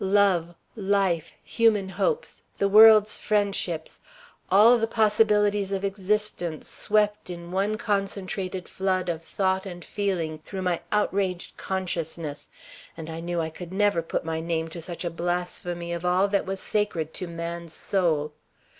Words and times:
Love, 0.03 0.55
life, 0.75 1.31
human 1.43 1.87
hopes, 1.87 2.41
the 2.57 2.67
world's 2.67 3.17
friendships 3.19 3.99
all 4.49 4.79
the 4.79 4.87
possibilities 4.87 5.71
of 5.71 5.83
existence, 5.85 6.67
swept 6.67 7.29
in 7.29 7.51
one 7.51 7.77
concentrated 7.77 8.67
flood 8.67 9.09
of 9.09 9.23
thought 9.23 9.63
and 9.67 9.85
feeling 9.85 10.39
through 10.39 10.63
my 10.63 10.81
outraged 10.91 11.55
consciousness, 11.55 12.49
and 12.97 13.11
I 13.11 13.19
knew 13.19 13.39
I 13.41 13.51
could 13.51 13.71
never 13.71 14.01
put 14.01 14.25
my 14.25 14.39
name 14.39 14.69
to 14.69 14.81
such 14.81 15.05
a 15.05 15.09
blasphemy 15.11 15.93
of 15.93 16.03
all 16.03 16.27
that 16.29 16.47
was 16.47 16.59
sacred 16.59 17.13
to 17.13 17.27
man's 17.27 17.73
soul. 17.75 18.33